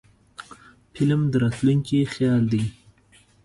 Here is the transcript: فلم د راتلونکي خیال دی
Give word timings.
فلم 0.93 1.21
د 1.31 1.33
راتلونکي 1.43 1.99
خیال 2.13 2.43
دی 2.51 2.63